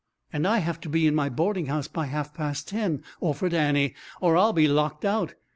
"And 0.33 0.47
I 0.47 0.57
have 0.57 0.81
to 0.81 0.89
be 0.89 1.05
in 1.05 1.13
my 1.13 1.29
boarding 1.29 1.67
house 1.67 1.87
by 1.87 2.07
half 2.07 2.33
past 2.33 2.67
ten," 2.67 3.03
offered 3.19 3.53
Annie, 3.53 3.93
"or 4.19 4.35
I'll 4.35 4.51
be 4.51 4.67
locked 4.67 5.05
out. 5.05 5.35